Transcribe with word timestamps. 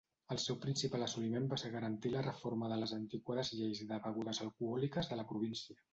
Els 0.35 0.43
seu 0.49 0.55
principal 0.61 1.05
assoliment 1.07 1.45
va 1.51 1.59
ser 1.63 1.69
garantir 1.75 2.11
la 2.15 2.23
reforma 2.29 2.71
de 2.73 2.79
les 2.85 2.95
antiquades 2.97 3.53
lleis 3.59 3.83
de 3.93 4.01
begudes 4.07 4.41
alcohòliques 4.47 5.13
de 5.13 5.21
la 5.21 5.27
província. 5.35 5.79